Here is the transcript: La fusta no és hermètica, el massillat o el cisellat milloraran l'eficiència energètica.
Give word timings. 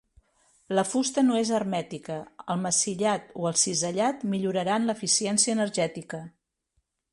La 0.77 0.83
fusta 0.91 1.23
no 1.27 1.35
és 1.41 1.51
hermètica, 1.57 2.17
el 2.55 2.63
massillat 2.63 3.29
o 3.43 3.47
el 3.51 3.59
cisellat 3.65 4.27
milloraran 4.35 4.89
l'eficiència 4.91 5.57
energètica. 5.61 6.25